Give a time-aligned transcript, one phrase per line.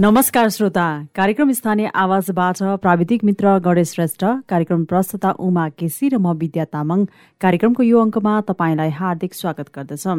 [0.00, 6.32] नमस्कार श्रोता। कार्यक्रम स्थानीय आवाजबाट प्राविधिक मित्र गणेश श्रेष्ठ कार्यक्रम प्रस्तुता उमा केसी र म
[6.38, 7.04] विद्या तामाङ।
[7.40, 10.18] कार्यक्रमको यो अङ्कमा तपाईँलाई हार्दिक स्वागत गर्दछौं।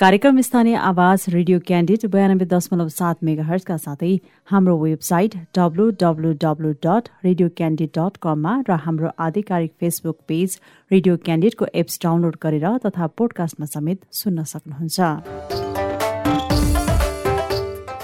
[0.00, 4.16] कार्यक्रम स्थानीय आवाज रेडियो क्यान्डिड बयानब्बे दशमलव सात मेगा हर्सका साथै
[4.48, 10.58] हाम्रो website W W W dot radio candid dot कममा र हाम्रो आधिकारिक फेसबुक पेज
[10.90, 15.83] रेडियो क्यान्डिडको एप्स डाउनलोड गरेर तथा पोडकास्टमा समेत सुन्न सक्नुहुन्छ।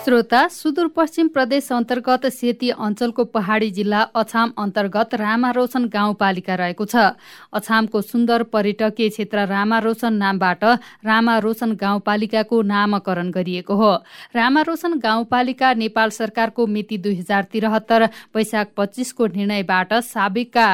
[0.00, 6.96] श्रोता सुदूरपश्चिम प्रदेश अन्तर्गत सेती अञ्चलको पहाडी जिल्ला अछाम अन्तर्गत रामारोशन गाउँपालिका रहेको छ।
[7.52, 10.64] अछामको सुन्दर पर्यटकीय क्षेत्र रामारोशन नामबाट
[11.05, 13.92] रामारोशन गाउँपालिकाको नामकरण गरिएको हो।
[14.34, 20.69] रामारोशन गाउँपालिका नेपाल सरकारको मिति दुई हजार त्रिहत्तर वैशाख पच्चिसको निर्णयबाट साबिकका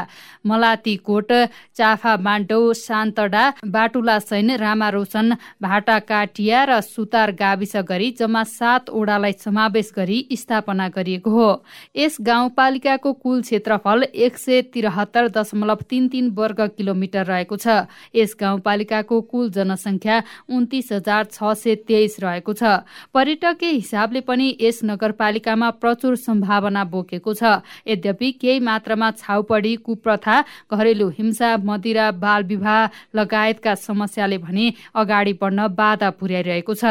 [0.47, 1.33] मलातीकोट
[1.75, 9.33] चाफा मान्डौ सान्तडा बाटुला सैन रामारोशन भाटा काटिया र सुतार गाविस गरी जम्मा सातवटा गाउँपालिकालाई
[9.35, 11.65] समावेश गरी स्थापना गरिएको हो।
[11.97, 18.37] यस गाउँपालिकाको कुल क्षेत्रफल एक सय त्रिहत्तर दशमलव तिन तिन वर्ग किलोमिटर रहेको छ। यस
[18.41, 25.71] गाउँपालिकाको कुल जनसङ्ख्या उन्तिस हजार छ सय तेइस रहेको छ। पर्यटकीय हिसाबले पनि यस नगरपालिकामा
[25.81, 30.37] प्रचुर सम्भावना बोकेको छ। यद्यपि केही मात्रामा छाउपडी कुप्रथा
[30.69, 36.85] घरेलु हिंसा मदिरा बाल विवाह लगायतका समस्याले भने अगाडि बढ्न बाधा पुर्याइरहेको छ।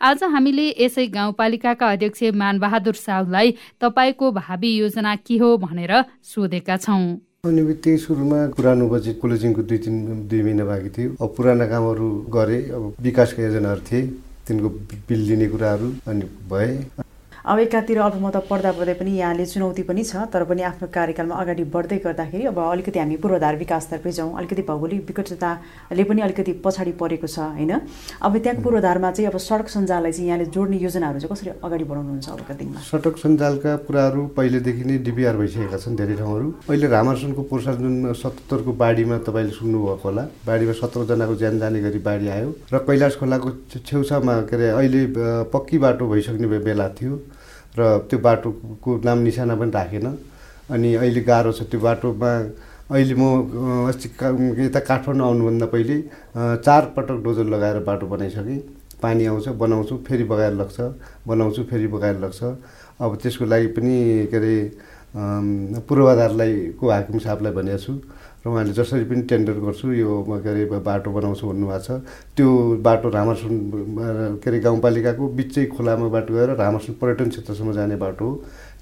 [0.00, 3.50] आज हामीले यसै गाउँपालिका संस्थाका अध्यक्ष मानबहादुर साउलाई
[3.82, 5.92] तपाईँको भावी योजना के हो भनेर
[6.22, 9.96] सोधेका छौँ। अनि बित्तिकै सुरुमा पुरानो बजेट क्लोजिङको दुई तिन
[10.30, 14.02] दुई महिना बाँकी थियो। अब पुराना कामहरू गरे अब विकासका योजनाहरू थिए
[14.46, 14.68] तिनको
[15.10, 16.70] बिल दिने कुराहरू अनि भए।
[17.46, 21.64] अब एकातिर अल्पमत पढ्दा पढ्दै पनि यहाँले चुनौती पनि छ तर पनि आफ्नो कार्यकालमा अगाडि
[21.74, 27.26] बढ्दै गर्दाखेरि अब अलिकति हामी पूर्वाधार विकासतर्फै जाउँ। अलिकति भौगोलिक विकटताले पनि अलिकति पछाडि परेको
[27.26, 27.72] छ होइन?
[28.18, 32.28] अब त्यहाँको पूर्वाधारमा चाहिँ अब सडक सञ्जाललाई चाहिँ यहाँले जोड्ने योजनाहरू चाहिँ कसरी अगाडि बढाउनुहुन्छ
[32.34, 32.80] अबका दिनमा?
[32.82, 38.72] सडक सञ्जालका कुराहरू पहिलेदेखि नै डिपिआर भइसकेका छन् धेरै ठाउँहरू। अहिले रामासनको पोर्साल जुन सतहत्तरको
[38.74, 43.48] बाढीमा तपाईँले सुन्नुभएको होला बाढीमा सत्रजनाको ज्यान जाने गरी बाढी आयो र कैलाश खोलाको
[43.86, 45.06] छेउछाउमा के अरे अहिले
[45.54, 47.14] पक्की बाटो भइसक्ने बेला थियो।
[47.78, 50.06] र त्यो बाटोको नाम निशाना पनि राखेन।
[50.70, 52.30] अनि अहिले गाह्रो छ त्यो बाटोमा।
[52.90, 53.22] अहिले म
[53.90, 54.08] अस्ति
[54.64, 55.96] यता काठमाडौँ आउनुभन्दा पहिले
[56.62, 58.58] चार पटक डोजर लगाएर बाटो बनाइसकेँ।
[59.02, 60.78] पानी आउँछ बनाउँछु फेरि बगाएर लग्छ
[61.26, 62.40] बनाउँछु फेरि बगाएर लग्छ।
[63.02, 63.96] अब त्यसको लागि पनि
[64.30, 64.54] के अरे
[65.88, 67.92] पूर्वाधारलाई को हाकिम साहबलाई भनेको छु।
[68.46, 72.06] र उहाँले जसरी पनि टेन्डर गर्छु यो के अरे बाटो बनाउँछु भन्नुभएको छ।
[72.38, 73.54] त्यो बाटो रामासुन
[74.38, 78.34] के अरे गाउँपालिकाको बिचै खोलामा बाटो गएर रामासुन पर्यटन क्षेत्रसम्म जाने बाटो हो।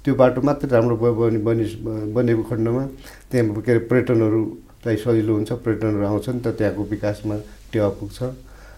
[0.05, 1.65] त्यो बाटो मात्रै राम्रो बनि
[2.13, 2.83] बनेको खण्डमा
[3.31, 7.35] त्यहाँ के अरे पर्यटनहरूलाई सजिलो हुन्छ पर्यटनहरू आउँछन् त त्यहाँको विकासमा
[7.73, 8.19] टेवा पुग्छ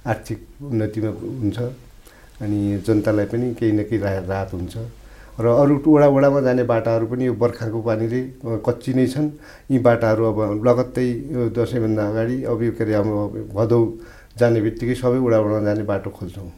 [0.07, 0.39] आर्थिक
[0.71, 1.11] उन्नतिमा
[1.43, 1.59] हुन्छ
[2.39, 4.75] अनि जनतालाई पनि केही न केही राहत हुन्छ।
[5.39, 8.21] र अरू वडा वडामा जाने बाटाहरू पनि यो बर्खाको पानीले
[8.65, 9.27] कच्ची नै छन्।
[9.71, 10.37] यी बाटाहरू अब
[10.67, 13.07] लगत्तै यो दसैँभन्दा अगाडि अब यो के अरे अब
[13.53, 13.79] भदौ
[14.33, 16.49] जाने बित्तिकै सबै वडा वडामा जाने बाटो खोल्छौँ।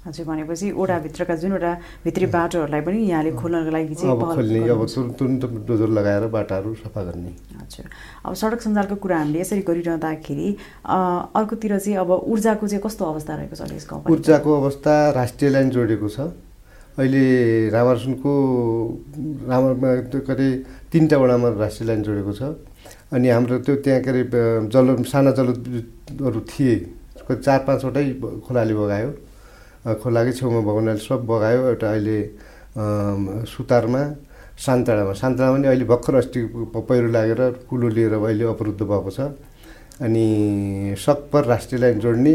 [0.00, 1.72] हजुर भनेपछि ओडाभित्रका जुनवटा
[2.04, 4.82] भित्री बाटोहरूलाई पनि यहाँले खोल्नको लागि चाहिँ अब खोल्ने अब
[5.18, 7.86] तुरन्त डोजर लगाएर बाटाहरू सफा गर्ने। हजुर।
[8.24, 10.48] अब सडक सञ्जालको कुरा हामीले यसरी गरिरहँदाखेरि
[10.88, 16.08] अर्कोतिर चाहिँ अब ऊर्जाको चाहिँ कस्तो अवस्था रहेको छ यसको ऊर्जाको अवस्था राष्ट्रिय लाइन जोडेको
[16.08, 16.32] छ।
[16.98, 17.24] अहिले
[17.70, 18.32] रामार्सनको
[19.50, 19.70] रामा
[20.10, 20.48] के अरे
[20.92, 22.42] तिनवटा वडामा राष्ट्रिय लाइन जोडेको छ।
[23.14, 24.22] अनि हाम्रो त्यो त्यहाँ के अरे
[24.72, 26.74] जल साना जलहरू थिए
[27.30, 28.04] चार पाँचवटै
[28.42, 29.10] खोलाले बगायो।
[30.02, 32.18] खोलाकै छेउमा बगाउनाले सब बगायो एउटा अहिले
[33.46, 34.02] सुतारमा
[34.58, 36.40] सान्तडामा सान्तडामा पनि अहिले भर्खर अस्ति
[36.74, 37.40] पहिरो लागेर
[37.70, 39.32] कुलो लिएर अहिले अवरुद्ध भएको छ।
[40.04, 40.26] अनि
[40.98, 42.34] सकपर राष्ट्रिय लाइन जोड्ने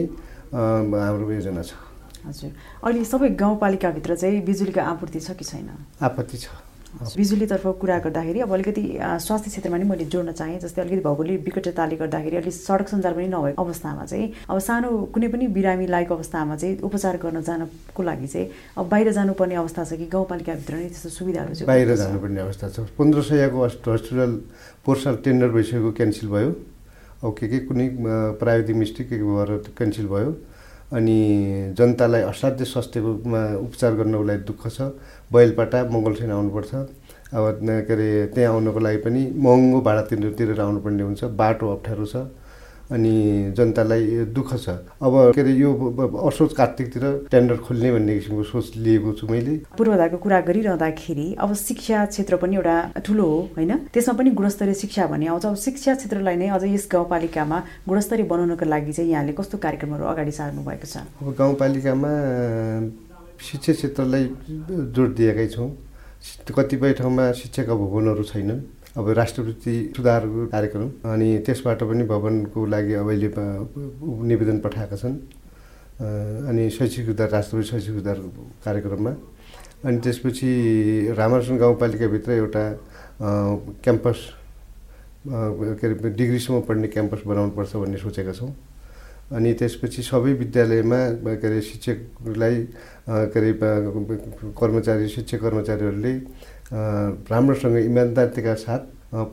[0.55, 1.84] हाम्रो योजना छ।
[2.27, 2.51] हजुर।
[2.83, 5.69] अहिले सबै गाउँपालिकाभित्र चाहिँ बिजुलीको आपूर्ति छ कि छैन?
[6.01, 6.47] आपत्ति छ।
[6.95, 8.81] बिजुलीतर्फ कुरा गर्दाखेरि अब अलिकति
[9.19, 13.27] स्वास्थ्य क्षेत्रमा पनि मैले जोड्न चाहेँ जस्तै अलिकति भौगोलिक विकटताले गर्दाखेरि अलिक सडक सञ्जाल पनि
[13.35, 18.28] नभएको अवस्थामा चाहिँ अब सानो कुनै पनि बिरामी लागेको अवस्थामा चाहिँ उपचार गर्न जानको लागि
[18.31, 18.47] चाहिँ
[18.79, 22.87] अब बाहिर जानुपर्ने अवस्था छ कि गाउँपालिकाभित्र नै त्यस्तो सुविधाहरू चाहिँ बाहिर जानुपर्ने अवस्था छ।
[22.95, 24.31] पन्ध्र सयको हस्पिटल
[24.87, 26.49] पोर्सल टेन्डर भइसकेको क्यान्सल भयो।
[27.28, 27.87] अब के के कुनै
[28.39, 30.31] प्राविधिक मिस्टेक के भएर क्यान्सल भयो।
[30.95, 31.19] अनि
[31.77, 34.81] जनतालाई असाध्य स्वास्थ्यकोमा उपचार गर्नको लागि दुःख छ।
[35.33, 36.73] बैलपाटा मङ्गलसेन आउनुपर्छ।
[37.35, 42.15] अब के अरे त्यहाँ आउनको लागि पनि महँगो भाडा तिरेर आउनुपर्ने हुन्छ। बाटो अप्ठ्यारो छ।
[42.91, 44.70] अनि जनतालाई दुःख छ।
[45.02, 45.70] अब के अरे यो
[46.22, 52.05] असोज कार्तिकतिर टेन्डर खोल्ने भन्ने किसिमको सोच लिएको छु मैले। पूर्वाधारको कुरा गरिरहँदाखेरि अब शिक्षा
[52.05, 53.72] क्षेत्र पनि एउटा ठुलो हो होइन?
[53.90, 57.58] त्यसमा पनि गुणस्तरीय शिक्षा भन्ने आउँछ। अब शिक्षा क्षेत्रलाई नै अझ यस गाउँपालिकामा
[57.90, 60.97] गुणस्तरीय बनाउनको लागि चाहिँ यहाँले कस्तो कार्यक्रमहरू अगाडि सार्नु भएको छ?
[61.22, 62.11] अब गाउँपालिकामा
[63.41, 64.23] शिक्षा क्षेत्रलाई
[64.93, 65.70] जोड दिएकै छौँ।
[66.58, 68.59] कतिपय ठाउँमा शिक्षाका भवनहरू छैनन्।
[68.97, 73.29] अब राष्ट्रवृत्ति सुधारको कार्यक्रम। अनि त्यसबाट पनि भवनको लागि अब अहिले
[74.27, 75.15] निवेदन पठाएका छन्।
[76.49, 78.17] अनि शैक्षिक सुधार राष्ट्रवृत्ति शैक्षिक सुधार
[78.65, 79.11] कार्यक्रममा।
[79.85, 80.49] अनि त्यसपछि
[81.17, 82.63] रामरसन गाउँपालिकाभित्र एउटा
[83.83, 84.19] क्याम्पस
[85.27, 88.51] के अरे डिग्रीसम्म पढ्ने क्याम्पस बनाउनुपर्छ भन्ने सोचेका छौँ।
[89.35, 90.99] अनि त्यसपछि सबै विद्यालयमा
[91.35, 92.55] के अरे शिक्षकलाई
[93.09, 93.51] के अरे
[94.55, 96.13] कर्मचारी शिक्षक कर्मचारीहरूले
[96.72, 98.82] राम्रोसँग इमान्दारिताका साथ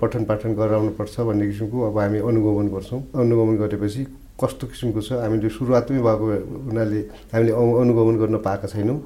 [0.01, 4.03] पठन पाठन गराउनुपर्छ भन्ने किसिमको अब हामी अनुगमन गर्छौँ। अनुगमन गरेपछि
[4.41, 6.27] कस्तो किसिमको छ हामीले सुरुवातमै भएको
[6.69, 7.01] हुनाले
[7.33, 9.01] हामीले अनुगमन गर्न पाएका छैनौँ।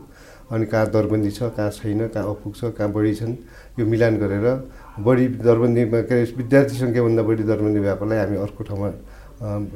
[0.46, 3.34] अनि कहाँ दरबन्दी छ कहाँ छैन कहाँ अपुग कहाँ बढी छन्
[3.78, 4.46] यो मिलान गरेर
[5.06, 8.88] बढी दरबन्दीमा के अरे विद्यार्थी सङ्ख्याभन्दा बढी दरबन्दी भएकोलाई हामी अर्को ठाउँमा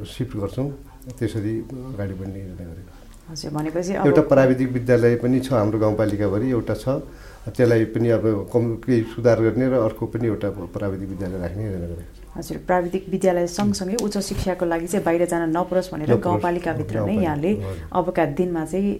[0.05, 0.69] सिफ्ट गर्छौँ।
[1.17, 1.53] त्यसरी
[1.91, 2.91] अगाडि बढ्ने योजना गरेको।
[3.31, 7.01] हजुर भनेपछि एउटा प्राविधिक विद्यालय पनि छ हाम्रो गाउँपालिकाभरि एउटा छ।
[7.41, 11.65] त्यसलाई पनि अब कम केही सुधार गर्ने र अर्को पनि एउटा प्राविधिक विद्यालय राख्ने
[12.37, 17.51] हजुर प्राविधिक विद्यालय सँगसँगै उच्च शिक्षाको लागि चाहिँ बाहिर जान नपरोस् भनेर गाउँपालिकाभित्र नै यहाँले
[17.91, 18.91] अबका दिनमा चाहिँ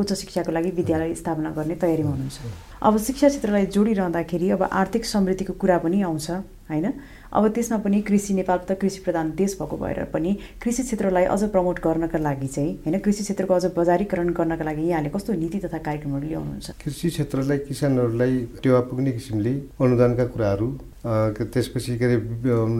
[0.00, 2.38] उच्च शिक्षाको लागि विद्यालय स्थापना गर्ने तयारीमा हुनुहुन्छ।
[2.82, 6.30] अब शिक्षा क्षेत्रलाई जोडिरहँदाखेरि अब आर्थिक समृद्धिको कुरा पनि आउँछ।
[6.70, 6.86] होइन?
[7.32, 11.42] अब त्यसमा पनि कृषि नेपाल त कृषि प्रधान देश भएको भएर पनि कृषि क्षेत्रलाई अझ
[11.54, 15.78] प्रमोट गर्नका लागि चाहिँ होइन कृषि क्षेत्रको अझ बजारीकरण गर्नका लागि यहाँले कस्तो नीति तथा
[15.88, 16.70] कार्यक्रमहरू ल्याउनुहुन्छ?
[16.84, 20.68] कृषि क्षेत्रलाई किसानहरूलाई टेवा पुग्ने किसिमले अनुदानका कुराहरू
[21.04, 22.16] त्यसपछि के अरे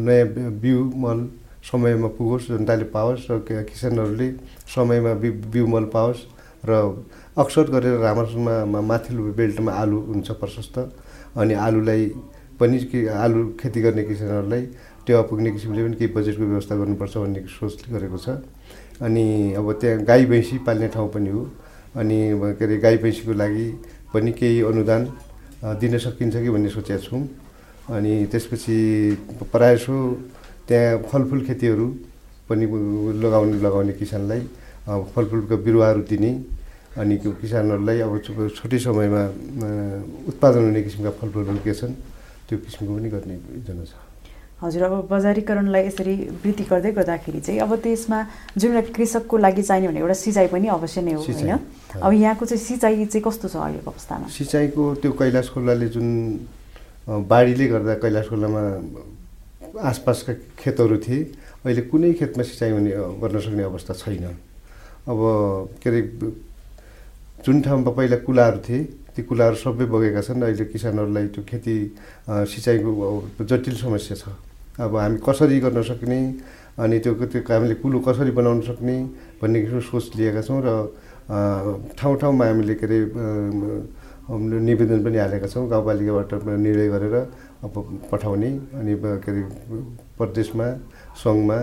[0.06, 1.29] नयाँ बिउ मल
[1.70, 4.29] समयमा पुगोस् जनताले पाओस् र किसानहरूले
[4.75, 5.12] समयमा
[5.52, 6.20] बिउ मल पाओस्
[6.64, 6.73] र
[7.38, 8.49] अक्सर गरेर राम्रोसँग
[8.90, 10.79] माथिल्लो बेल्टमा आलु हुन्छ प्रशस्त
[11.38, 12.05] अनि आलुलाई
[12.58, 14.62] पनि के आलु खेती गर्ने किसानहरूलाई
[15.06, 18.28] टेवा पुग्ने किसिमले पनि केही बजेटको व्यवस्था गर्नुपर्छ भन्ने सोच गरेको छ।
[19.00, 21.43] अनि अब त्यहाँ गाई भैँसी पाल्ने ठाउँ पनि हो।
[21.96, 22.19] अनि
[22.58, 23.66] के अरे गाई भैँसीको लागि
[24.12, 25.02] पनि केही अनुदान
[25.81, 27.22] दिन सकिन्छ कि भन्ने सोचेका छौँ।
[27.94, 28.76] अनि त्यसपछि
[29.52, 29.87] प्रायः
[30.69, 31.87] त्यहाँ फलफुल खेतीहरू
[32.50, 32.64] पनि
[33.22, 34.40] लगाउने लगाउने किसानलाई
[35.14, 36.32] फलफुलको बिरुवाहरू दिने
[37.00, 38.12] अनि किसानहरूलाई अब
[38.56, 39.22] छोटै समयमा
[40.28, 41.94] उत्पादन हुने किसिमका फलफुलहरू के छन्।
[42.49, 43.93] त्यो किसिमको पनि गर्ने योजना छ।
[44.59, 48.19] हजुर अब बजारीकरणलाई यसरी वृद्धि गर्दै गर्दाखेरि चाहिँ अब त्यसमा
[48.59, 51.53] जुन एउटा कृषकको लागि चाहिने भने एउटा सिँचाइ पनि अवश्य नै हो होइन?
[52.03, 54.27] अब यहाँको चाहिँ सिँचाइ चाहिँ कस्तो छ अहिलेको अवस्थामा?
[54.27, 56.09] सिँचाइको त्यो कैलाश खोलाले जुन
[57.06, 58.62] बाढीले गर्दा कैलाश खोलामा
[59.79, 61.23] आसपासका खेतहरू थिए
[61.62, 62.91] अहिले कुनै खेतमा सिँचाइ हुने
[63.23, 64.27] गर्न सक्ने अवस्था छैन।
[65.06, 65.19] अब
[65.79, 66.00] के अरे
[67.47, 68.81] जुन ठाउँमा पहिला कुलाहरू थिए
[69.19, 71.75] ती कुलाहरू सबै बगेका छन्। अहिले किसानहरूलाई त्यो खेती
[72.47, 74.31] सिँचाइको जटिल समस्या छ।
[74.79, 76.19] अब हामी कसरी गर्न सक्ने
[76.79, 78.94] अनि त्यो त्यो हामीले कुलो कसरी बनाउन सक्ने
[79.43, 80.69] भन्ने किसिमको सोच लिएका छौँ र
[81.99, 82.99] ठाउँ ठाउँमा हामीले के अरे
[84.31, 87.17] निवेदन पनि हालेका छौँ। गाउँपालिकाबाट निर्णय गरेर
[87.67, 87.75] अब
[88.06, 89.43] पठाउने अनि के अरे
[90.14, 90.67] प्रदेशमा
[91.19, 91.59] सङ्घमा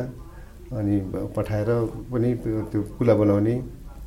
[0.76, 0.96] अनि
[1.32, 1.70] पठाएर
[2.12, 3.54] पनि त्यो कुला बनाउने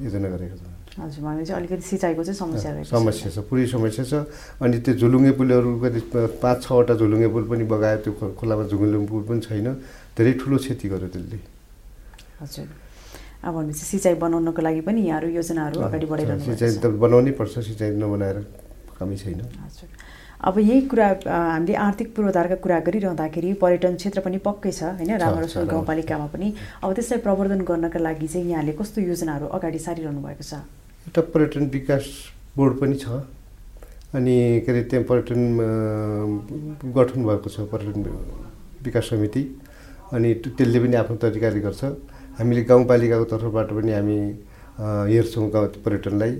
[0.04, 0.67] योजना गरेका छौँ।
[0.98, 4.14] हजुर भनेपछि अलिकति सिँचाइको चाहिँ समस्या रहेको समस्या छ पुरै समस्या छ।
[4.62, 6.00] अनि त्यो झुलुङ्गे पुलहरू कति
[6.42, 9.66] पाँच छवटा झुलुङ्गे पुल पनि बगायो त्यो खोलामा झुलुङ्गे पुल पनि छैन।
[10.18, 11.38] धेरै ठुलो क्षति गर्यो त्यसले।
[12.42, 12.66] हजुर।
[13.46, 17.90] अब भनेपछि सिँचाइ बनाउनको लागि पनि यहाँहरू योजनाहरू अगाडि बढाइरहनु सिँचाइ त बनाउनै पर्छ सिँचाइ
[17.94, 18.38] नबनाएर
[18.98, 19.88] कमी छैन। हजुर।
[20.38, 25.10] अब यही कुरा हामीले आर्थिक पूर्वाधारका कुरा गरिरहँदाखेरि पर्यटन क्षेत्र पनि पक्कै छ होइन?
[25.18, 26.48] रामरसोल गाउँपालिकामा पनि।
[26.82, 30.54] अब त्यसलाई प्रवर्धन गर्नका लागि चाहिँ यहाँले कस्तो योजनाहरू अगाडि सारिरहनु भएको छ?
[31.08, 32.04] एउटा पर्यटन विकास
[32.56, 33.08] बोर्ड पनि छ.
[34.12, 35.40] अनि के अरे त्यहाँ पर्यटन
[36.84, 38.04] गठन भएको छ पर्यटन
[38.84, 39.42] विकास समिति।
[40.12, 41.84] अनि त्यसले पनि आफ्नो तरिकाले गर्छ।
[42.36, 44.18] हामीले गाउँपालिकाको तर्फबाट पनि हामी
[45.08, 46.32] हेर्छौँ गाउँ पर्यटनलाई।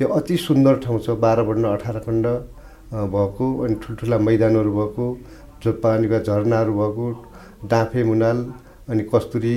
[0.00, 2.26] त्यो अति सुन्दर ठाउँ छ बाह्र वर्ण अठार खण्ड
[3.12, 5.04] भएको। अनि ठुल्ठुला मैदानहरू भएको
[5.60, 7.06] जो पानीका झरनाहरू भएको
[7.68, 8.38] डाँफे मुनाल
[8.88, 9.56] अनि कस्तुरी।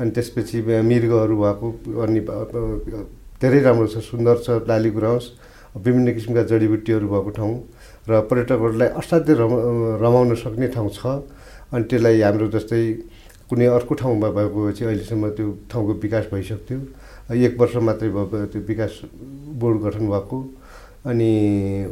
[0.00, 1.68] अनि त्यसपछि मृगहरू भएको
[2.00, 2.20] अनि
[3.38, 5.24] धेरै राम्रो छ सुन्दर छ लाली गुराउँस
[5.78, 7.54] विभिन्न किसिमका जडीबुट्टीहरू भएको ठाउँ
[8.10, 9.58] र पर्यटकहरूलाई असाध्यै रमा
[10.02, 11.22] रमाउन सक्ने ठाउँ छ।
[11.70, 12.82] अनि त्यसलाई हाम्रो जस्तै
[13.46, 14.28] कुनै अर्को ठाउँमा
[14.74, 16.78] चाहिँ अहिलेसम्म त्यो ठाउँको विकास भइसक्थ्यो।
[17.30, 18.92] एक वर्ष मात्रै भयो त्यो विकास
[19.60, 20.38] बोर्ड गठन भएको।
[21.06, 21.30] अनि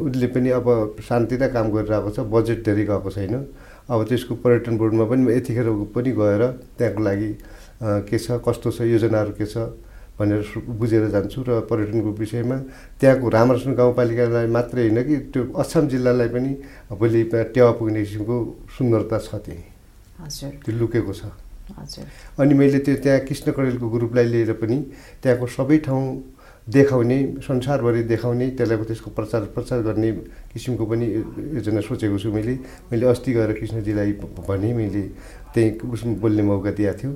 [0.02, 0.66] उसले पनि अब
[0.98, 3.34] शान्ति नै काम गरिरहेको छ बजेट धेरै गएको छैन।
[3.86, 6.42] अब त्यसको पर्यटन बोर्डमा पनि यतिखेर पनि गएर
[6.74, 7.30] त्यहाँको लागि
[8.10, 9.70] के छ कस्तो छ योजनाहरू के छ
[10.16, 10.40] भनेर
[10.80, 12.56] बुझेर जान्छु र पर्यटनको विषयमा
[13.00, 16.52] त्यहाँको रामरसन गाउँपालिकालाई मात्रै होइन कि त्यो अछाम जिल्लालाई पनि
[16.90, 18.36] भोलि टेवा पुग्ने किसिमको
[18.76, 19.64] सुन्दरता छ त्यहीँ।
[20.24, 21.22] हजुर। त्यो लुकेको छ।
[21.76, 22.04] हजुर।
[22.40, 24.78] अनि मैले त्यो त्यहाँ कृष्ण कडेलको ग्रुपलाई लिएर पनि
[25.22, 26.04] त्यहाँको सबै ठाउँ
[26.66, 30.10] देखाउने संसारभरि देखाउने त्यसलाई त्यसको प्रचार प्रचार गर्ने
[30.50, 31.06] किसिमको पनि
[31.60, 32.54] योजना सोचेको छु मैले।
[32.90, 34.12] मैले अस्ति गएर कृष्णजीलाई
[34.48, 35.02] भने मैले
[35.54, 37.12] त्यही उसमा बोल्ने मौका दिएको थियो।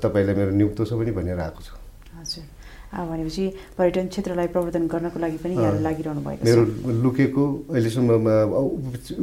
[0.00, 1.74] तपाईँलाई मेरो नियुक्त छ पनि भनेर आएको छु।
[2.18, 2.44] हजुर।
[2.86, 3.44] भनेपछि
[3.76, 6.62] पर्यटन क्षेत्रलाई प्रवर्धन गर्नको लागि पनि यहाँहरू लागिरहनु भएको मेरो
[7.02, 7.44] लुकेको
[7.74, 8.10] अहिलेसम्म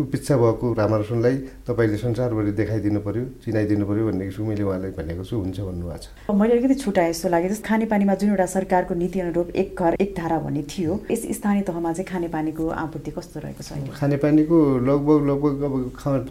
[0.04, 1.36] उपेक्षा भएको रामारोसनलाई
[1.68, 6.36] तपाईँले संसारभरि देखाइदिनु पऱ्यो चिनाइदिनु पऱ्यो भन्ने छु मैले उहाँलाई भनेको छु हुन्छ भन्नुभएको छ।
[6.36, 10.12] मैले अलिकति छुट्याएँ जस्तो लाग्यो। जस्तो खानेपानीमा जुन एउटा सरकारको नीति अनुरूप एक घर एक
[10.18, 14.58] धारा भन्ने थियो यस स्थानीय तहमा चाहिँ खानेपानीको आपूर्ति कस्तो रहेको छ खानेपानीको
[14.92, 15.74] लगभग लगभग अब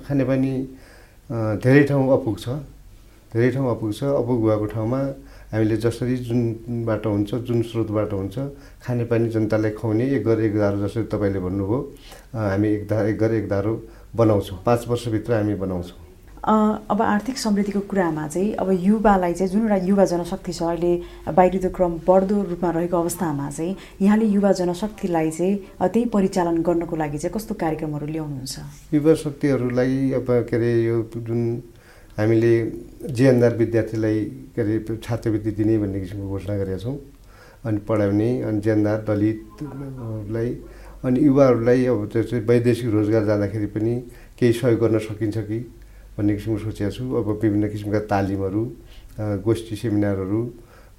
[0.05, 0.53] खानेपानी
[1.65, 2.61] धेरै ठाउँ अपुग छ।
[3.33, 4.99] धेरै ठाउँ अपुग छ अपुग भएको ठाउँमा
[5.53, 8.37] हामीले जसरी जुनबाट हुन्छ जुन स्रोतबाट हुन्छ
[8.85, 11.79] खानेपानी जनतालाई खुवाउने एक घर एक धारो जसरी तपाईँले भन्नुभयो
[12.37, 13.73] हामी एक धा एक घर एक धारो
[14.17, 16.01] बनाउँछौँ। पाँच वर्षभित्र हामी बनाउँछौँ।
[16.93, 20.93] अब आर्थिक समृद्धिको कुरामा चाहिँ अब युवालाई चाहिँ जुन एउटा युवा जनशक्ति छ अहिले
[21.33, 27.19] बाहिरिँदो क्रम बढ्दो रूपमा रहेको अवस्थामा चाहिँ यहाँले युवा जनशक्तिलाई चाहिँ त्यही परिचालन गर्नको लागि
[27.19, 28.55] चाहिँ कस्तो कार्यक्रमहरू ल्याउनुहुन्छ?
[28.93, 31.41] युवा शक्तिहरूलाई अब के अरे यो जुन
[32.19, 32.53] हामीले
[33.09, 34.19] जेएनआर विद्यार्थीलाई
[34.55, 36.99] के अरे छात्रवृत्ति दिने भन्ने किसिमको घोषणा गरेका छौँ।
[37.65, 40.51] अनि पढाउने अनि जेएनआर दलितलाई
[41.05, 43.95] अनि युवाहरूलाई अब त्यो चाहिँ वैदेशिक रोजगार जाँदाखेरि पनि
[44.39, 45.59] केही सहयोग गर्न सकिन्छ कि
[46.19, 48.63] भन्ने किसिमको सोचेको छु। अब विभिन्न किसिमका तालिमहरू
[49.47, 50.41] गोष्ठी सेमिनारहरू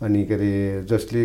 [0.01, 0.51] अनि के अरे
[0.89, 1.19] जसले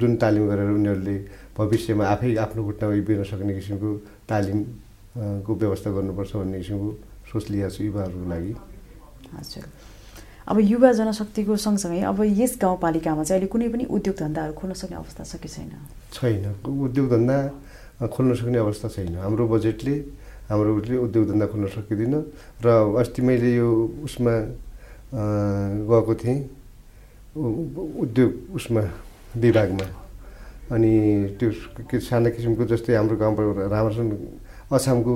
[0.00, 1.16] जुन तालिम गरेर उनीहरूले
[1.58, 3.90] भविष्यमा आफै आफ्नो खुट्टामा उभिन सक्ने किसिमको
[4.30, 6.88] तालिमको व्यवस्था गर्नुपर्छ भन्ने किसिमको
[7.28, 8.52] सोच लिएको छु युवाहरूको लागि।
[9.34, 9.64] हजुर।
[10.48, 14.96] अब युवा जनशक्तिको सँगसँगै अब यस गाउँपालिकामा चाहिँ अहिले कुनै पनि उद्योग धन्दाहरू खोल्न सक्ने
[14.96, 15.72] अवस्था छ कि छैन?
[16.16, 17.36] छैन। उद्योग धन्दा
[18.08, 19.94] खोल्न सक्ने अवस्था छैन। हाम्रो बजेटले
[20.48, 20.70] हाम्रो
[21.04, 22.14] उद्योग धन्दा खोल्न सकिँदैन।
[22.64, 22.66] र
[22.96, 23.68] अस्ति मैले यो
[24.08, 24.34] उसमा
[25.84, 26.38] गएको थिएँ
[27.36, 28.82] उद्योग उसमा
[29.36, 29.86] विभागमा।
[30.72, 30.92] अनि
[31.40, 33.36] त्यो साना किसिमको जस्तै हाम्रो गाउँ
[33.68, 34.12] राम्रोसँग
[34.68, 35.12] अछामको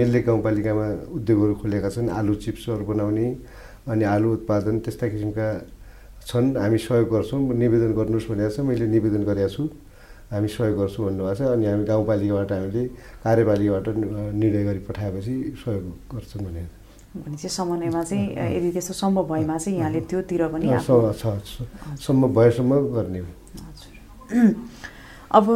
[0.00, 3.26] मेल्ले गाउँपालिकामा उद्योगहरू खोलेका छन् आलु चिप्सहरू बनाउने
[3.92, 5.46] अनि आलु उत्पादन त्यस्ता किसिमका
[6.24, 9.62] छन्। हामी सहयोग गर्छौँ निवेदन गर्नुहोस् भनेको छ मैले निवेदन गरेको छु।
[10.32, 12.82] हामी सहयोग गर्छौँ भन्नुभएको छ अनि हामी गाउँपालिकाबाट हामीले
[13.24, 13.86] कार्यपालिकाबाट
[14.40, 16.68] निर्णय गरी पठाएपछि सहयोग गर्छौँ भनेर।
[17.14, 18.24] भनेपछि समन्वयमा चाहिँ
[18.56, 20.66] यदि त्यस्तो सम्भव भएमा चाहिँ यहाँले त्योतिर पनि
[22.00, 23.92] सम्भव भएसम्म गर्ने हजुर।
[25.34, 25.46] अब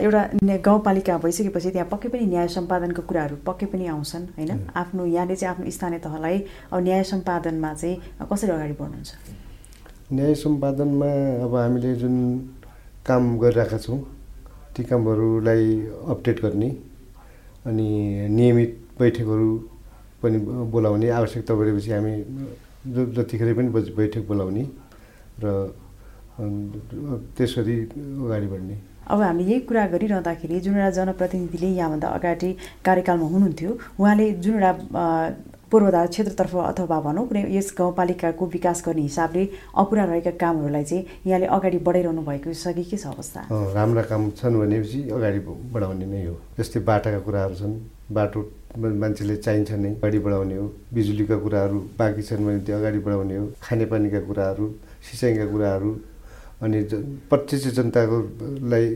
[0.00, 0.22] एउटा
[0.64, 4.50] गाउँपालिका भइसकेपछि त्यहाँ पक्कै पनि न्याय सम्पादनको कुराहरू पक्कै पनि आउँछन् होइन?
[4.72, 6.36] आफ्नो यहाँले चाहिँ आफ्नो स्थानीय तहलाई
[6.72, 9.10] अब न्याय सम्पादनमा चाहिँ कसरी अगाडि बढ्नुहुन्छ?
[10.12, 11.10] न्याय सम्पादनमा
[11.44, 12.16] अब हामीले जुन
[13.04, 14.00] काम गरिरहेका छौँ
[14.72, 15.64] ती कामहरूलाई
[16.08, 16.70] अपडेट गर्ने
[17.68, 17.88] अनि
[18.32, 19.50] नियमित बैठकहरू
[20.22, 20.38] पनि
[20.72, 22.14] बोलाउने आवश्यकता परेपछि हामी
[23.16, 24.64] जतिखेर पनि बैठक बोलाउने
[25.44, 25.46] र
[27.36, 27.74] त्यसरी
[28.24, 28.76] अगाडि बढ्ने।
[29.08, 32.50] अब हामी यही कुरा गरिरहँदाखेरि जुन एउटा जनप्रतिनिधिले यहाँभन्दा अगाडि
[32.84, 34.72] कार्यकालमा हुनुहुन्थ्यो। उहाँले जुन एउटा
[35.70, 39.42] पूर्वाधार क्षेत्रतर्फ अथवा भनौँ कुनै यस गाउँपालिकाको विकास गर्ने हिसाबले
[39.76, 43.40] अपुरा रहेका कामहरूलाई चाहिँ यहाँले अगाडि बढाइरहनु भएको छ कि के छ अवस्था?
[43.76, 45.40] राम्रा काम छन् भनेपछि अगाडि
[45.72, 47.74] बढाउने नै हो। जस्तै बाटाका कुराहरू छन्
[48.16, 48.40] बाटो
[48.80, 53.46] मान्छेले चाहिन्छ नै अगाडि बढाउने हो। बिजुलीका कुराहरू बाँकी छन् भने त्यो अगाडि बढाउने हो।
[53.60, 54.66] खानेपानीका कुराहरू
[55.04, 55.90] सिँचाइका कुराहरू
[56.62, 56.78] अनि
[57.30, 58.86] प्रत्यक्ष जनताकोलाई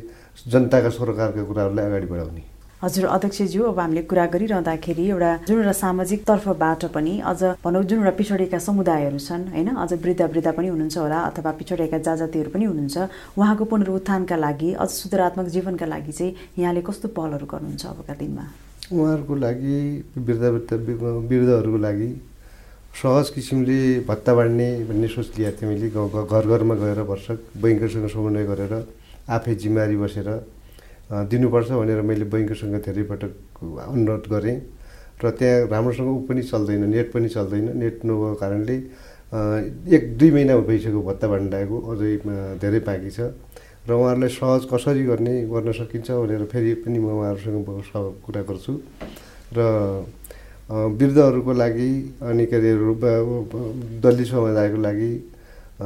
[0.52, 2.42] जनताका सरकारका कुराहरूलाई अगाडि बढाउने।
[2.82, 7.98] हजुर अध्यक्षज्यू अब हामीले कुरा गरिरहँदाखेरि एउटा जुन एउटा सामाजिक तर्फबाट पनि अझ भनौँ जुन
[7.98, 12.64] एउटा पिछडिएका समुदायहरू छन् होइन अझ वृद्ध वृद्ध पनि हुनुहुन्छ होला अथवा पिछडिएका जाजातिहरू पनि
[12.64, 12.96] हुनुहुन्छ
[13.38, 18.44] उहाँको पुनरुत्थानका लागि अझ सुधारात्मक जीवनका लागि चाहिँ यहाँले कस्तो पहलहरू गर्नुहुन्छ अबका दिनमा?
[18.90, 19.78] उहाँहरूको लागि
[20.18, 20.72] वृद्ध वृद्ध
[21.30, 22.10] वृद्धहरूको लागि
[22.92, 28.06] सहज किसिमले भत्ता बाँड्ने भन्ने सोच लिएको थिएँ मैले। गाउँ घर घरमा गएर वर्षक बैङ्करसँग
[28.08, 28.72] समन्वय गरेर
[29.32, 30.28] आफै जिम्मेवारी बसेर
[31.30, 33.32] दिनुपर्छ भनेर मैले बैङ्करसँग धेरै पटक
[33.90, 34.58] अनुरोध गरेँ।
[35.22, 38.76] र त्यहाँ राम्रोसँग ऊ पनि चल्दैन नेट पनि चल्दैन। नेट नभएको कारणले
[39.96, 42.12] एक दुई महिना भइसक्यो भत्ता बाँडाएको अझै
[42.60, 43.20] धेरै बाँकी छ।
[43.88, 47.66] र उहाँहरूलाई सहज कसरी गर्ने गर्न सकिन्छ भनेर फेरि पनि म उहाँहरूसँग
[48.24, 48.72] कुरा गर्छु।
[49.56, 49.58] र
[50.72, 52.72] वृद्धहरूको लागि अनि के अरे
[54.02, 55.12] दलित समुदायको लागि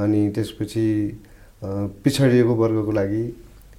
[0.03, 0.87] अनि त्यसपछि
[2.05, 3.23] पिछडिएको वर्गको लागि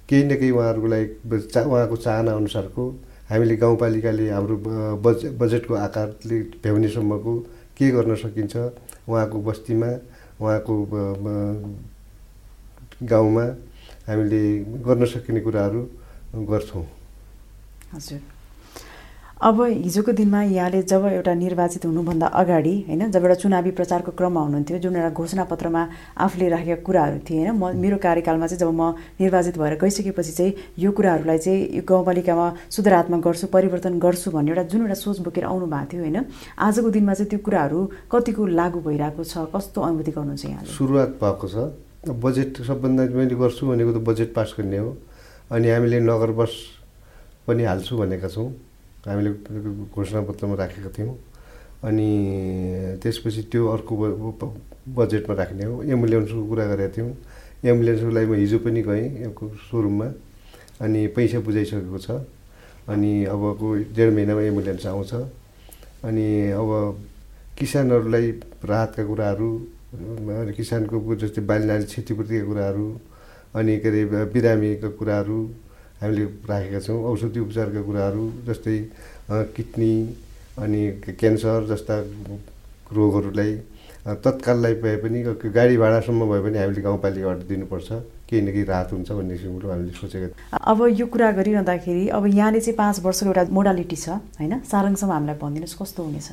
[0.08, 2.84] केही न केही उहाँहरूको लागि चा उहाँको चाहना अनुसारको
[3.30, 4.56] हामीले गाउँपालिकाले हाम्रो
[5.04, 7.38] बज बजेटको आकारले भ्याउनेसम्मको
[7.76, 8.56] के गर्न सकिन्छ
[9.08, 9.90] उहाँको बस्तीमा
[10.40, 10.74] उहाँको
[13.02, 13.44] गाउँमा
[14.08, 14.42] हामीले
[14.84, 15.82] गर्न सकिने कुराहरू
[16.48, 16.86] गर्छौँ।
[17.94, 18.37] हजुर।
[19.38, 24.40] अब हिजोको दिनमा यहाँले जब एउटा निर्वाचित हुनुभन्दा अगाडि होइन जब एउटा चुनावी प्रचारको क्रममा
[24.40, 25.82] हुनुहुन्थ्यो जुन एउटा घोषणापत्रमा
[26.18, 30.52] आफूले राखेका कुराहरू थिए होइन म मेरो कार्यकालमा चाहिँ जब म निर्वाचित भएर गइसकेपछि चाहिँ
[30.82, 35.44] यो कुराहरूलाई चाहिँ यो गाउँपालिकामा सुधारात्मक गर्छु परिवर्तन गर्छु भन्ने एउटा जुन एउटा सोच बोकेर
[35.46, 36.18] आउनु भएको थियो होइन
[36.58, 37.78] आजको दिनमा चाहिँ त्यो कुराहरू
[38.10, 40.70] कतिको लागू भइरहेको छ कस्तो अनुभूति गर्नुहुन्छ यहाँले?
[40.74, 44.96] सुरुवात भएको छ। बजेट सबभन्दा मैले गर्छु भनेको त बजेट पास गर्ने हो
[45.54, 46.52] अनि हामीले नगर बस
[47.46, 48.50] पनि हाल्छु भनेका छौँ।
[49.06, 49.30] हामीले
[49.94, 51.14] घोषणापत्रमा राखेका थियौँ।
[51.86, 52.10] अनि
[53.02, 53.94] त्यसपछि त्यो अर्को
[54.98, 57.12] बजेटमा राख्ने हो। एम्बुलेन्सको कुरा गरेका थियौँ।
[57.70, 59.30] एम्बुलेन्सको लागि म हिजो पनि गएँ
[59.70, 60.08] सोरुममा।
[60.82, 62.10] अनि पैसा बुझाइसकेको छ।
[62.88, 65.12] अनि अबको डेढ महिनामा एम्बुलेन्स आउँछ।
[66.08, 66.70] अनि अब
[67.58, 68.26] किसानहरूलाई
[68.70, 69.50] राहतका कुराहरू
[70.56, 72.86] किसानको जस्तै बाली नाली क्षतिपूर्तिका कुराहरू
[73.54, 74.02] अनि के अरे
[74.34, 75.38] बिरामीका कुराहरू
[76.02, 78.76] हामीले राखेका छौँ। औषधि उपचारका कुराहरू जस्तै
[79.56, 79.92] किडनी
[80.62, 80.82] अनि
[81.20, 81.96] क्यान्सर जस्ता
[82.96, 83.52] रोगहरूलाई
[84.24, 85.18] तत्काललाई भए पनि
[85.52, 87.88] गाडी भाडासम्म भए पनि हामीले गाउँपालिकाबाट दिनुपर्छ।
[88.28, 92.60] केही न केही राहत हुन्छ भन्ने किसिमको हामीले सोचेका अब यो कुरा गरिरहँदाखेरि अब यहाँले
[92.60, 94.52] चाहिँ पाँच वर्षको एउटा मोडालिटी छ होइन?
[94.70, 96.28] सारङसम्म हामीलाई भनिदिनुहोस् कस्तो हुनेछ?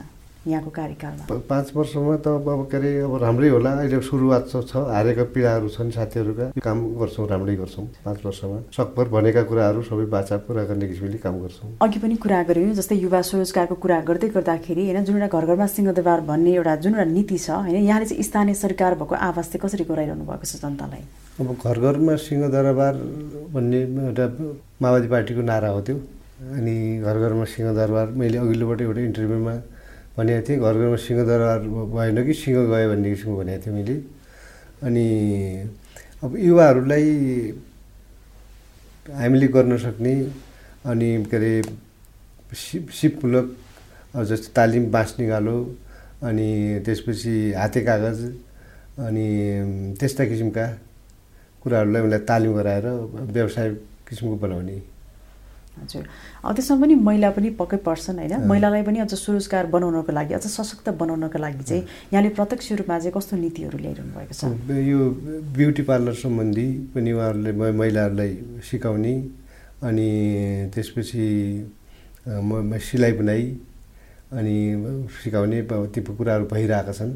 [0.48, 5.24] यहाँको कार्यकालमा। पाँच वर्षमा त अब के अरे अब राम्रै होला। अहिले सुरुवात छ हारेका
[5.34, 10.64] पीडाहरू छन् साथीहरूका। काम गर्छौँ राम्रै गर्छौँ। पाँच वर्षमा। सकभर भनेका कुराहरू सबै बाचा पुरा
[10.70, 15.04] गर्ने किसिमले काम गर्छौँ। अघि पनि कुरा गऱ्यौँ जस्तै युवा स्वरोजगारको कुरा गर्दै गर्दाखेरि होइन
[15.06, 18.56] जुन एउटा घर घरमा सिंहदरबार भन्ने एउटा जुन एउटा नीति छ होइन यहाँले चाहिँ स्थानीय
[18.56, 21.04] सरकार भएको आवास चाहिँ कसरी गराइरहनु भएको छ जनतालाई?
[21.42, 22.94] अब घर घरमा सिंहदरबार
[23.54, 24.26] भन्ने एउटा
[24.82, 25.98] माओवादी पार्टीको नारा हो त्यो।
[26.36, 29.56] अनि घर घरमा सिंहदरबार मैले अघिल्लोबाट एउटा इन्टरभ्यूमा
[30.18, 31.60] भनेको थिएँ घर घरमा सिंहदरबार
[31.92, 33.96] भएन कि सिंह गयो भन्ने किसिमको भनेको थिएँ मैले।
[34.88, 35.06] अनि
[36.24, 37.06] अब युवाहरूलाई
[39.12, 40.14] हामीले गर्न सक्ने
[40.88, 41.54] अनि के अरे
[42.56, 43.46] सिप सिपमूलक
[44.30, 45.58] जस्तो तालिम बाँस निकालो
[46.24, 46.50] अनि
[46.86, 48.20] त्यसपछि हाते कागज
[49.06, 49.28] अनि
[50.00, 50.66] त्यस्ता किसिमका
[51.62, 52.88] कुराहरूलाई उनीहरूलाई तालिम गराएर
[53.36, 53.70] व्यवसाय
[54.08, 54.95] किसिमको बनाउने
[55.76, 56.04] हजुर।
[56.56, 58.34] त्यसमा पनि महिला पनि पक्कै पर्छन् होइन?
[58.48, 61.84] महिलालाई पनि अझ स्वरोजगार बनाउनको लागि अझ सशक्त बनाउनको लागि चाहिँ
[62.14, 64.44] यहाँले प्रत्यक्ष रूपमा चाहिँ कस्तो नीतिहरू ल्याइरहनु भएको छ?
[64.90, 65.00] यो
[65.58, 68.34] ब्युटी पार्लर सम्बन्धी पनि उहाँहरूले महिलाहरूलाई
[68.70, 69.14] सिकाउने
[69.84, 70.10] अनि
[70.74, 71.26] त्यसपछि
[72.90, 73.44] सिलाइ बुनाइ
[74.34, 74.56] अनि
[75.24, 75.62] सिकाउने
[75.94, 77.14] ती कुराहरू भइरहेका छन्।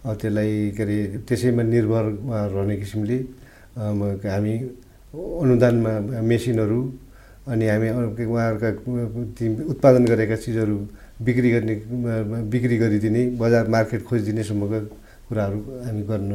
[0.00, 0.96] त्यसलाई के अरे
[1.28, 2.04] त्यसैमा निर्भर
[2.56, 3.18] रहने किसिमले
[3.76, 4.54] हामी
[5.44, 5.92] अनुदानमा
[6.24, 6.80] मेसिनहरू
[7.50, 7.88] अनि हामी
[8.24, 8.70] उहाँहरूका
[9.72, 10.76] उत्पादन गरेका चिजहरू
[11.26, 11.74] बिक्री गर्ने
[12.54, 14.80] बिक्री गरिदिने बजार मार्केट खोजिदिनेसम्मका
[15.28, 16.30] कुराहरू हामी गर्न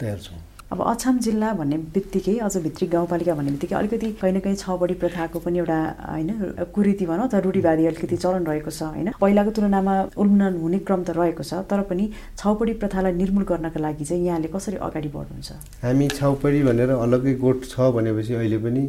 [0.00, 0.40] तयार छौँ।
[0.72, 4.72] अब अछाम जिल्ला भन्ने बित्तिकै अझ भित्री गाउँपालिका भन्ने बित्तिकै अलिकति कहीँ न कहीँ छ
[4.80, 6.30] बढी प्रथाको पनि एउटा होइन
[6.72, 11.10] कुरीति भनौँ अथवा रूढिवादी अलिकति चलन रहेको छ होइन। पहिलाको तुलनामा उन्मूलन हुने क्रम त
[11.12, 12.08] रहेको छ तर पनि
[12.40, 15.50] छाउपडी प्रथालाई निर्मूल गर्नका लागि चाहिँ यहाँले कसरी अगाडि बढ्नुहुन्छ?
[15.84, 18.82] हामी छाउपडी भनेर अलग्गै गोठ छ भनेपछि अहिले पनि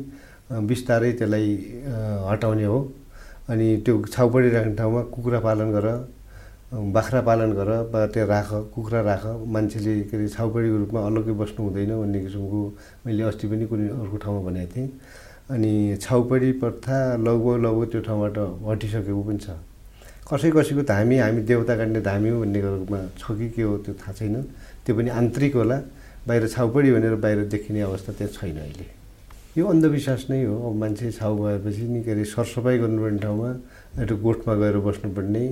[0.54, 1.48] बिस्तारै त्यसलाई
[2.30, 2.80] हटाउने हो।
[3.50, 5.88] अनि त्यो छाउपडी राख्ने ठाउँमा कुखुरा पालन गर
[6.74, 11.62] बाख्रा पालन गर वा त्यो राख कुखुरा राख। मान्छेले के अरे छाउपडीको रूपमा अलग्गै बस्नु
[11.66, 12.60] हुँदैन भन्ने किसिमको
[13.06, 14.90] मैले अस्ति पनि कुनै अर्को ठाउँमा भनेको थिएँ।
[15.54, 18.38] अनि छाउपडी प्रथा लगभग लगभग त्यो ठाउँबाट
[18.70, 19.48] हटिसकेको पनि छ।
[20.24, 23.94] कसै कसैको धामी हामी देउता काट्ने धामी हो भन्ने रूपमा छ कि के हो त्यो
[24.02, 24.36] थाहा छैन।
[24.86, 25.78] त्यो पनि आन्तरिक होला।
[26.28, 29.03] बाहिर छाउपडी भनेर बाहिर देखिने अवस्था त्यहाँ छैन अहिले।
[29.54, 33.50] यो अन्धविश्वास नै हो। अब मान्छे छाउ भएपछि नि के अरे सरसफाइ गर्नुपर्ने ठाउँमा
[34.02, 35.46] एउटा गोठमा गएर बस्नुपर्ने।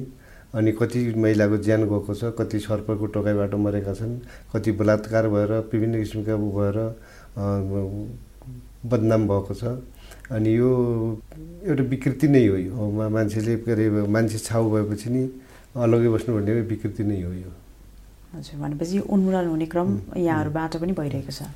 [0.58, 4.18] अनि कति महिलाको ज्यान गएको छ कति सर्पको टोकाइबाट मरेका छन्
[4.54, 6.78] कति बलात्कार भएर विभिन्न किसिमका भएर
[8.90, 9.64] बदनाम भएको छ।
[10.34, 10.70] अनि यो
[11.70, 15.24] एउटा विकृति नै हो यो। मान्छेले के अरे मान्छे छाउ भएपछि नि
[15.78, 17.52] अलग्गै बस्नुपर्ने विकृति नै हो यो।
[18.32, 21.52] हजुर भनेपछि उन्मूलन हुने क्रम यहाँहरूबाट पनि भइरहेको छ।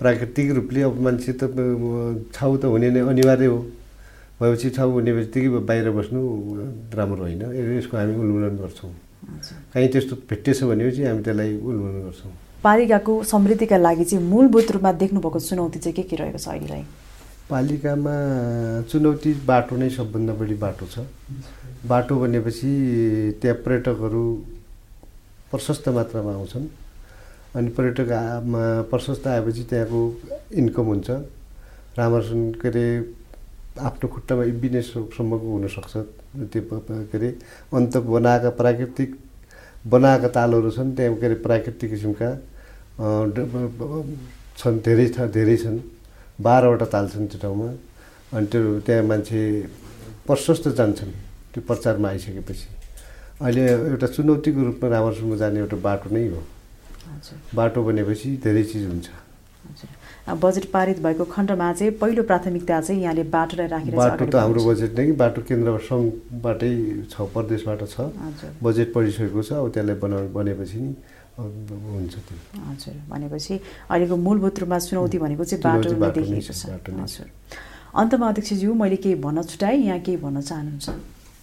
[0.00, 1.52] प्राकृतिक रूपले अब मान्छे त
[2.32, 3.58] छाउ त हुने नै अनिवार्य हो।
[4.40, 6.20] भएपछि छाउ हुने बित्तिकै बाहिर बस्नु
[6.96, 7.42] राम्रो होइन।
[7.76, 8.92] यसको हामी उन्मूलन गर्छौँ।
[9.74, 12.32] कहीँ त्यस्तो भेटिएछ भनेपछि हामी त्यसलाई उन्मूलन गर्छौँ।
[12.64, 16.84] पालिकाको समृद्धिका लागि चाहिँ मूलभूत रूपमा देख्नुभएको चुनौती चाहिँ के के रहेको छ अहिलेलाई?
[17.52, 18.14] पालिकामा
[18.88, 21.04] चुनौती बाटो नै सबभन्दा बढी बाटो छ।
[21.84, 22.70] बाटो भनेपछि
[23.42, 24.24] त्यहाँ पर्यटकहरू
[25.50, 26.66] प्रशस्त मात्रामा आउँछन्।
[27.56, 30.00] अनि पर्यटकमा प्रशस्त आएपछि त्यहाँको
[30.60, 31.08] इन्कम हुन्छ।
[31.98, 32.84] राम्रोसँग के अरे
[33.80, 35.94] आफ्नो खुट्टामा इबिनेसम्मको हुनसक्छ।
[36.52, 37.28] त्यो के अरे
[37.74, 39.10] अन्त बनाएका प्राकृतिक
[39.88, 42.28] बनाएका तालहरू छन्। त्यहाँ के अरे प्राकृतिक किसिमका
[44.58, 45.78] छन् धेरै छ धेरै छन्।
[46.44, 47.68] बाह्रवटा ताल छन् त्यो ठाउँमा।
[48.36, 49.40] अनि त्यो त्यहाँ मान्छे
[50.26, 51.12] प्रशस्त जान्छन्।
[51.52, 52.77] त्यो प्रचारमा आइसकेपछि।
[53.38, 53.62] अहिले
[53.94, 56.42] एउटा चुनौतीको रूपमा रामरसुनमा जाने एउटा बाटो नै हो।
[57.54, 59.08] बाटो भनेपछि धेरै चिज हुन्छ।
[60.28, 64.98] बजेट पारित भएको खण्डमा चाहिँ पहिलो प्राथमिकता चाहिँ यहाँले बाटोलाई राखेर बाटो त हाम्रो बजेट
[64.98, 66.72] नै बाटो केन्द्र सङ्घबाटै
[67.12, 67.96] छ प्रदेशबाट छ।
[68.62, 70.90] बजेट पढिसकेको छ अब त्यसलाई बनाउ बनेपछि नि
[71.38, 73.54] हुन्छ त्यो। हजुर। भनेपछि
[73.88, 77.26] अहिलेको मूलभूत रूपमा चुनौती भनेको चाहिँ बाटो देखिएको छ। हजुर।
[78.02, 80.88] अन्तमा अध्यक्षज्यू मैले केही भन्न छुट्याएँ यहाँ केही भन्न चाहनुहुन्छ?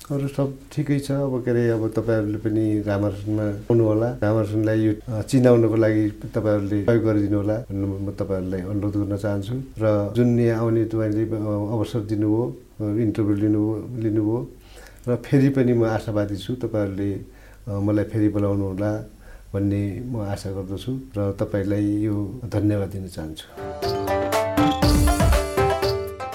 [0.05, 4.91] अरू सब ठिकै छ। अब के अरे अब तपाईँहरूले पनि रामर्सनमा आउनु होला रामर्सनलाई यो
[5.01, 10.61] चिनाउनको लागि तपाईँहरूले प्रयोग गरिदिनु होला भन्नु म तपाईँहरूलाई अनुरोध गर्न चाहन्छु। र जुन यहाँ
[10.61, 12.45] आउने तपाईँले अवसर दिनुभयो
[13.01, 13.73] इन्टरभ्यू लिनुभयो
[14.05, 14.39] लिनुभयो
[15.09, 17.09] र फेरि पनि म आशावादी छु तपाईँहरूले
[17.65, 18.91] मलाई फेरि बोलाउनु होला
[19.57, 22.15] भन्ने म आशा गर्दछु। र तपाईँलाई यो
[22.45, 24.04] धन्यवाद दिन चाहन्छु।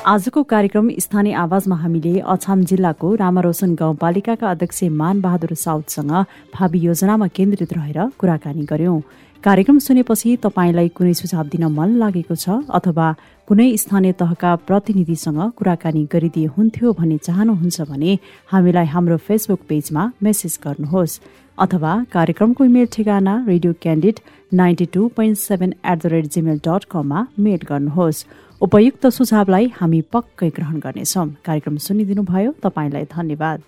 [0.07, 6.13] आजको कार्यक्रम स्थानीय आवाजमा हामीले अछाम जिल्लाको रामारोशन गाउँपालिकाका अध्यक्ष मानबहादुर साउदसँग
[6.55, 9.01] भावी योजनामा केन्द्रित रहेर कुराकानी गर्यौं।
[9.45, 13.13] कार्यक्रम सुनेपछि तपाईँलाई कुनै सुझाव दिन मन लागेको छ अथवा
[13.49, 18.19] कुनै स्थानीय तहका प्रतिनिधिसँग कुराकानी गरिदिए हुन्थ्यो भन्ने चाहनुहुन्छ भने
[18.53, 21.21] हामीलाई हाम्रो फेसबुक पेजमा मेसेज गर्नुहोस्
[21.59, 24.21] अथवा कार्यक्रमको इमेल ठेगाना radio candid
[24.53, 28.25] ninety two point seven at the rate Gmail dot कममा मेल गर्नुहोस्।
[28.61, 33.61] उपयुक्त सुझावलाई हामी पक्कै ग्रहण गर्नेछौँ। कार्यक्रम सुनिदिनु भयो तपाईँलाई धन्यवाद।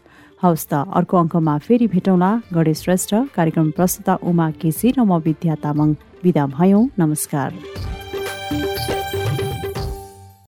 [0.42, 5.54] हवस् त अर्को अङ्कमा फेरि भेटौँला। गणेश श्रेष्ठ कार्यक्रम प्रस्तुता उमा केसी र म विद्या
[5.64, 5.88] तामाङ
[6.20, 7.50] विदा भयौँ। नमस्कार।